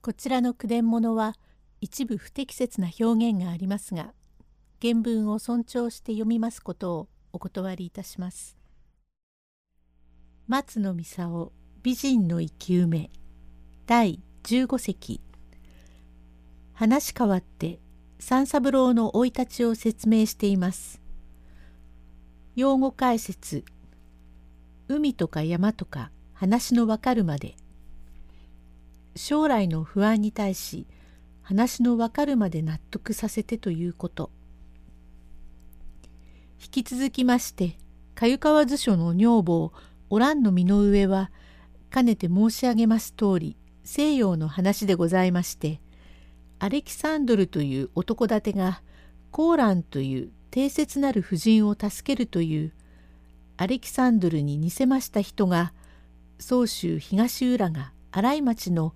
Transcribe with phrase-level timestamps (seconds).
[0.00, 1.34] こちらの句伝物は
[1.80, 4.12] 一部不適切な表現がありますが
[4.80, 8.56] 原文を尊重して読みますことをお断りいたします。
[10.46, 11.28] 松野美沙
[11.82, 13.10] 美人の生き埋め
[13.86, 15.20] 第15席
[16.72, 17.80] 話変わって
[18.20, 21.02] 三三郎の生い立ちを説明しています。
[22.54, 23.64] 用語解説
[24.86, 27.56] 海とか山とか話のわかるまで
[29.18, 30.86] 将来の不安に対し
[31.42, 34.30] 話のわかるまで納得させてということ。
[36.60, 37.78] 引き続きまして
[38.14, 39.72] 鮎川図書の女房
[40.10, 41.30] おらんの身の上は
[41.90, 45.80] かねて申し上げます通り西洋の話でございまして
[46.58, 48.82] アレキサンドルという男立てが
[49.30, 52.72] コーランという定説なる婦人を助けるという
[53.56, 55.72] アレキサンドルに似せました人が
[56.40, 58.94] 宗州東浦賀新井町の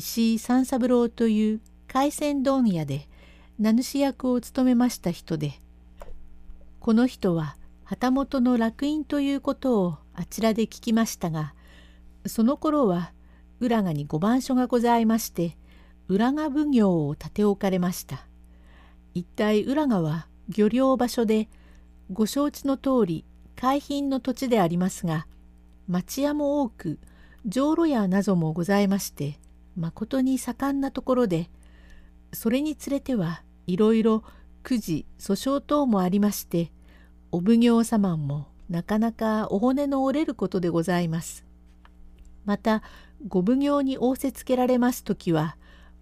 [0.00, 3.06] 石井三三郎という海鮮問屋で
[3.58, 5.52] 名主役を務めました人で
[6.80, 11.52] この人は旗本の楽印ということをあちらで聞きましたが
[12.24, 13.12] その頃は
[13.60, 15.58] 浦賀に御番所がございまして
[16.08, 18.24] 浦賀奉行を立て置かれました。
[19.12, 21.50] 一体浦賀は漁業場所で
[22.10, 25.26] ご承知の通り海浜の土地でありますが
[25.88, 26.98] 町屋も多く
[27.44, 29.38] 浄炉屋などもございまして
[29.80, 31.50] まことに盛んなところで
[32.32, 34.22] それにつれてはいろいろ
[34.62, 36.70] くじ訴訟等もありまして
[37.32, 41.44] お奉行様もなかなかお骨の折れることでございます。
[42.44, 42.82] また
[43.26, 45.56] ご奉行に仰せつけられます時は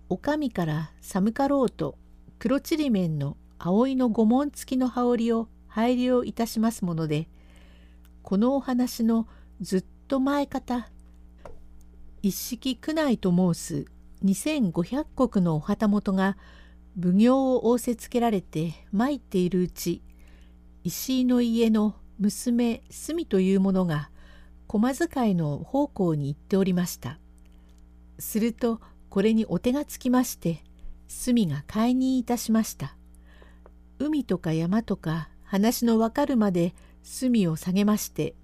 [0.08, 1.96] お上から寒かろうと
[2.38, 7.28] 黒ちりめんの葵の御紋付きの羽織を配慮いたしますもので
[8.22, 9.26] このお話の
[9.60, 10.88] ずっと前方
[12.22, 13.86] 一式区内と申す
[14.24, 16.36] 2500石のお旗本が
[17.00, 20.02] 奉行を仰せつけられて参っているうち
[20.82, 24.10] 石井の家の娘隅というものが
[24.66, 27.18] 駒遣いの奉公に行っておりました。
[28.18, 30.62] するとこれにお手がつきまして
[31.06, 32.96] 隅が解任いたしました。
[33.98, 38.34] 海とか山とか話のわかるまで隅を下げまして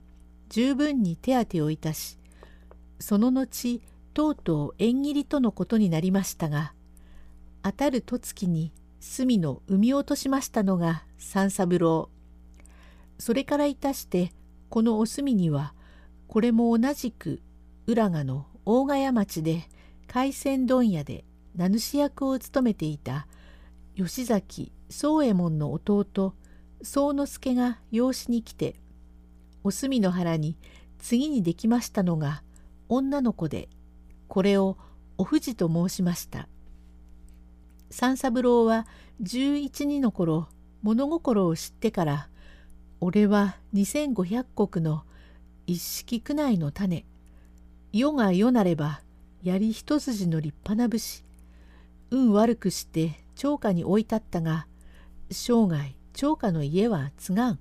[0.49, 2.19] 十分に手当てをいたし
[3.05, 3.83] その後
[4.15, 6.73] とうとう縁切りとのことになりましたが
[7.63, 12.09] 当たるとつきに隅の産み落としましたのが三三郎。
[13.19, 14.33] それからいたして
[14.71, 15.75] このお隅には
[16.29, 17.43] これも同じく
[17.87, 19.69] 浦賀の大ヶ谷町で
[20.07, 23.27] 海鮮問屋で名主役を務めていた
[23.97, 26.33] 吉崎宗右衛門の弟
[26.83, 28.77] 宗之助が養子に来て
[29.63, 30.57] お隅の腹に
[30.99, 32.43] 次にできましたのが
[32.89, 33.69] 女の子で
[34.29, 34.77] これを
[35.17, 36.49] お藤と申しました。
[37.91, 38.87] 三三郎は
[39.21, 40.49] 十一二の頃
[40.83, 42.29] 物心を知ってから
[43.01, 45.05] 俺は2500石の
[45.67, 47.07] 一式区内の種
[47.93, 49.01] 世が世なれば
[49.45, 51.25] 槍一筋の立派な武士
[52.11, 54.67] 運悪くして長家に置いたったが
[55.31, 57.59] 生涯長家の家は継がん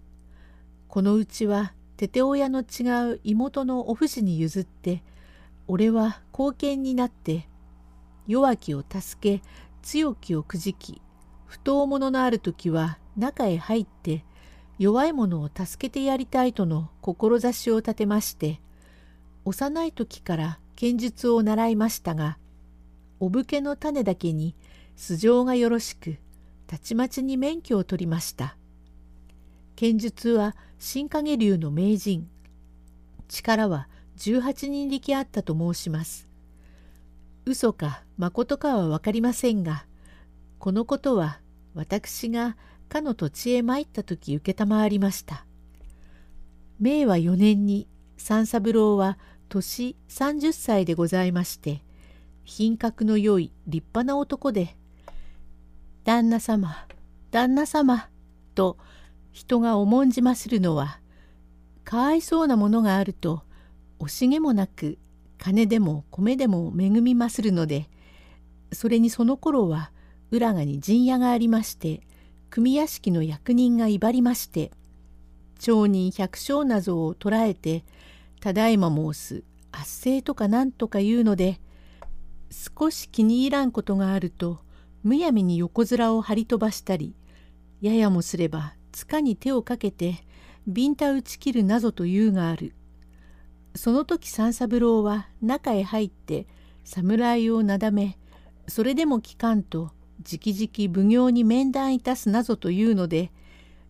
[0.87, 5.03] このうちはてて親の違う妹のお藤に譲って
[5.67, 7.47] 俺は後見になって
[8.27, 9.43] 弱きを助け
[9.81, 11.01] 強きをくじき
[11.45, 14.25] 不当者のある時は中へ入って
[14.79, 18.59] 弱い者を助けてやりたいとの志を立てまして
[19.45, 22.37] 幼い時から剣術を習いましたが
[23.19, 24.55] お武家の種だけに
[24.95, 26.17] 素性がよろしく
[26.67, 28.57] たちまちに免許を取りました。
[29.75, 32.29] 剣術は新影流の名人
[33.27, 33.87] 力は
[34.23, 36.29] 18人力あったと申します。
[37.45, 39.85] 嘘か誠かは分かりませんが
[40.59, 41.41] このことは
[41.73, 42.55] 私が
[42.87, 45.45] かの土地へ参った時承りました。
[46.79, 47.85] 明和4年に
[48.15, 49.17] 三三郎は
[49.49, 51.83] 年30歳でございまして
[52.45, 54.77] 品格の良い立派な男で
[56.05, 56.87] 「旦那様
[57.31, 58.07] 旦那様」
[58.55, 58.77] と
[59.33, 60.99] 人が重んじまするのは
[61.83, 63.43] かわいそうなものがあると
[63.99, 64.97] 惜しげもなく
[65.37, 67.89] 金でも米でも恵みまするので
[68.71, 69.91] それにその頃は
[70.31, 72.01] 浦賀に陣屋がありまして
[72.49, 74.71] 組屋敷の役人が威張りまして
[75.59, 77.83] 町人百姓などを捕らえて
[78.39, 81.59] ただいま申す圧政とかなんとか言うので
[82.51, 84.59] 少し気に入らんことがあると
[85.03, 87.15] むやみに横面を張り飛ばしたり
[87.81, 90.23] ややもすれば塚に手をかけて
[90.67, 92.73] ビンタ打ち切るなどというがある。
[93.75, 96.47] その時三三郎は中へ入って
[96.83, 98.17] 侍をなだめ
[98.67, 103.31] それでも聞かんと直々奉行に面談いたすなぞというので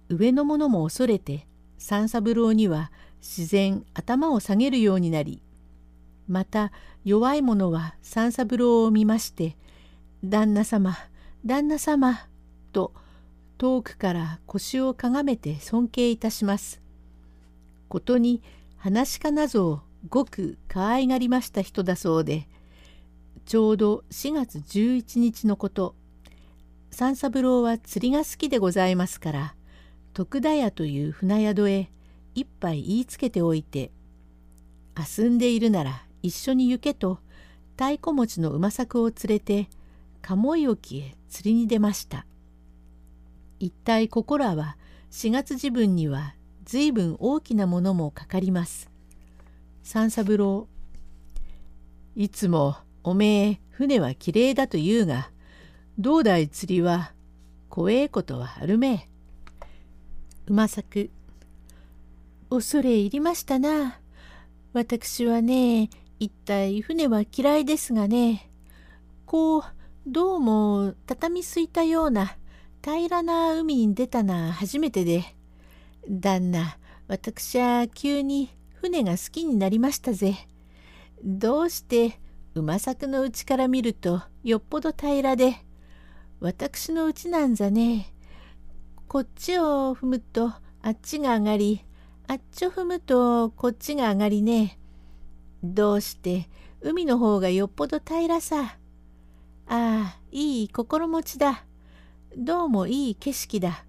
[0.10, 1.48] 上の者も恐れて
[1.78, 5.42] 三三郎には自然頭を下げるようになり
[6.28, 6.72] また
[7.04, 9.58] 弱い者は三三郎を見まして
[10.24, 10.96] 「旦那様
[11.46, 12.28] 旦那様」
[12.72, 12.94] と
[13.58, 16.82] 遠くから腰をかがめて尊敬いたします。
[17.88, 18.42] ことに
[18.84, 22.50] 話かなぞをごく可愛がりました人だそうで
[23.46, 25.96] ちょうど4月11日のこと
[26.92, 29.56] 三三郎は釣りが好きでございますから
[30.12, 31.92] 徳田屋という船宿へ
[32.36, 33.90] 一杯言いつけておいて
[35.00, 37.20] 「遊んでいるなら一緒に行け」と
[37.78, 39.70] 太鼓持ちの馬作を連れて
[40.22, 42.26] 鴨居沖へ釣りに出ました。
[43.62, 44.76] 一体ここらは
[45.12, 48.90] 4月時分には随分大きなものもかかります。
[49.84, 50.68] 三三郎
[52.16, 55.30] いつもおめえ船はきれいだと言うが
[55.98, 57.12] どだい釣りは
[57.70, 59.10] 怖えことはあるめ
[60.48, 61.10] 馬作
[62.50, 64.00] 恐れ入りましたな。
[64.74, 65.90] 私はね
[66.20, 68.50] 一体船は嫌いですがね。
[69.26, 69.64] こう
[70.06, 72.38] どうも畳すいたような
[72.84, 75.36] 平らな海に出たな初めてで。
[76.10, 76.78] 旦那
[77.08, 80.36] 私は急に船が好きになりましたぜ。
[81.24, 82.20] どうして
[82.54, 85.56] 馬作のうちから見るとよっぽど平らで
[86.40, 88.14] 私のうちなんざね。
[89.08, 90.52] こっちを踏むと
[90.82, 91.86] あっちが上がり
[92.28, 94.78] あっちを踏むとこっちが上がりね。
[95.64, 96.50] どうして
[96.82, 98.78] 海の方がよっぽど平らさ。
[99.68, 101.64] ああいい心持ちだ。
[102.36, 103.86] どうもいい景色だ。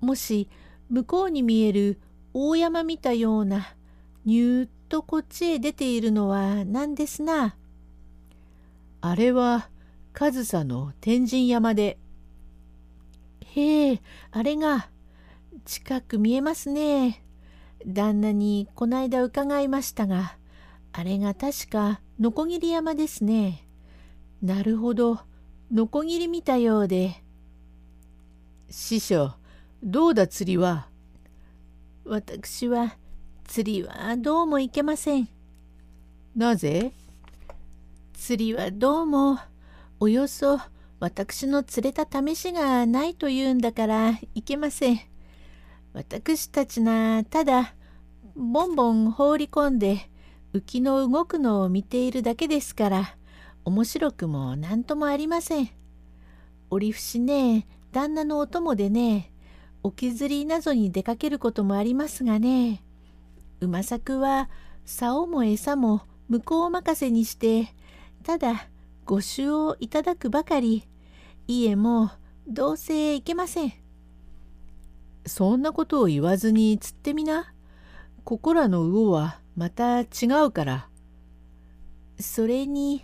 [0.00, 0.50] もし
[0.90, 1.98] 向こうに見える
[2.32, 3.74] 大山見たような
[4.24, 7.56] ニューッとこっちへ出ているのは何ですな。
[9.00, 9.68] あれは
[10.12, 11.98] 上総の天神山で。
[13.40, 14.88] へえ、あれが
[15.64, 17.22] 近く見えますね。
[17.86, 20.36] 旦那にこないだ伺いましたが、
[20.92, 23.66] あれが確かノコギリ山ですね。
[24.42, 25.20] なるほど、
[25.72, 27.22] ノコギリ見たようで。
[28.70, 29.34] 師匠、
[29.86, 30.88] どうだ釣りは？
[32.06, 32.96] 私は
[33.46, 35.28] 釣りはどうもいけません。
[36.34, 36.92] なぜ？
[38.14, 39.38] 釣りはどうも
[40.00, 40.58] およそ
[41.00, 45.00] 私の釣れた試しがないというんだからいけません。
[45.92, 47.74] 私たちなただ
[48.34, 50.08] ボンボン放り込んで
[50.54, 53.16] 浮きの動くのを見ているだけですから
[53.66, 55.68] 面白くも何ともありません。
[56.70, 59.30] 折節ね旦那のお供でね
[59.84, 62.82] 沖釣りなどに出かけることもありますがね
[63.60, 64.50] 馬作は
[64.84, 67.72] 竿も餌も向こう任せにして
[68.24, 68.68] ただ
[69.04, 70.88] ご酒をいただくばかり
[71.46, 72.10] 家も
[72.48, 73.72] どうせいけません。
[75.26, 77.52] そんなことを言わずに釣ってみな。
[78.24, 80.06] ここらの魚はまた違
[80.46, 80.88] うから。
[82.18, 83.02] それに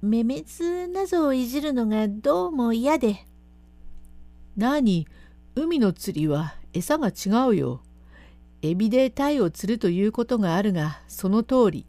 [0.00, 3.26] めめずなぞをいじるのがどうも嫌で。
[4.56, 5.06] 何
[5.54, 7.82] 海の釣りは餌が違うよ。
[8.62, 11.86] エビで鯛を釣るということがあるがその通り。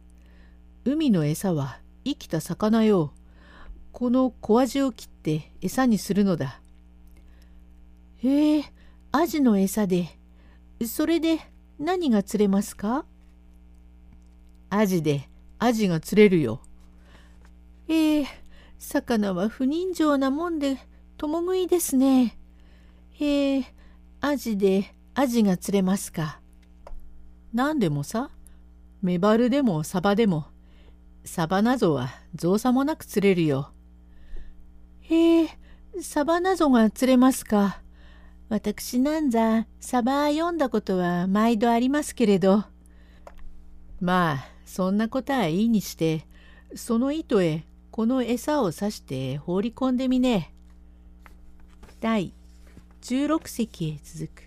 [0.84, 3.14] 海の餌は生きた魚よ。
[3.92, 6.60] この小アジを切って餌にするのだ。
[8.22, 8.64] へえ、
[9.12, 10.08] アジの餌で。
[10.86, 11.38] それで
[11.78, 13.06] 何が釣れますか？
[14.68, 16.60] アジでアジが釣れるよ。
[17.88, 18.26] ええ、
[18.78, 20.76] 魚は不人情なもんで
[21.16, 22.36] 共食いですね。
[23.16, 23.64] へえ、
[24.20, 26.40] アジでアジが釣れますか。
[27.52, 28.30] 何でもさ、
[29.02, 30.46] メバルでもサバでも、
[31.24, 33.70] サバなぞは造作もなく釣れるよ。
[35.02, 35.48] へえ、
[36.00, 37.80] サバなぞが釣れますか。
[38.48, 42.64] 私なんざサバ読んだことは毎度ありますけれど。
[44.00, 46.26] まあ、そんなことはいいにして、
[46.74, 50.52] その糸へこの餌を刺して放り込んでみね。
[52.00, 52.34] 第
[53.04, 54.43] 16隻へ続く。